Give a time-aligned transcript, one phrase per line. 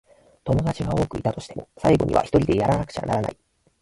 [0.45, 3.37] 友達が多くいたとしても、最後にはひとりでやらなくちゃならない。